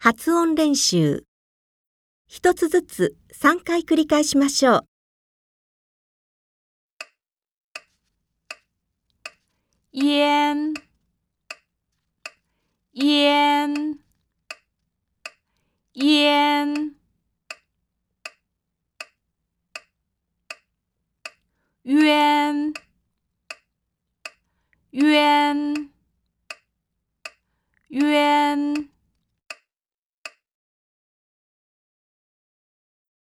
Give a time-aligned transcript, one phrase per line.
[0.00, 1.24] 発音練習。
[2.28, 4.88] 一つずつ3回繰り返しましょう。
[9.92, 10.72] 烟、
[12.94, 13.98] 烟、
[15.94, 16.94] 烟。
[21.84, 22.72] 冤、
[24.92, 25.90] 冤、
[27.90, 28.87] 冤。